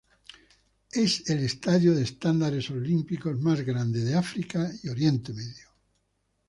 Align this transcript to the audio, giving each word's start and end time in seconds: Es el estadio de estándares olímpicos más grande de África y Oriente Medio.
Es 0.91 1.29
el 1.29 1.43
estadio 1.45 1.93
de 1.93 2.01
estándares 2.01 2.71
olímpicos 2.71 3.39
más 3.39 3.61
grande 3.63 3.99
de 4.03 4.15
África 4.15 4.67
y 4.81 4.89
Oriente 4.89 5.31
Medio. 5.31 5.67